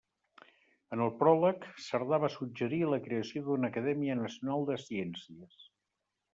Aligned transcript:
En 0.95 1.03
el 1.07 1.11
pròleg, 1.19 1.67
Cerdà 1.89 2.19
va 2.25 2.31
suggerir 2.37 2.81
la 2.95 3.01
creació 3.09 3.45
d'una 3.51 3.71
Acadèmia 3.73 4.19
Nacional 4.25 4.69
de 4.73 4.83
Ciències. 4.89 5.65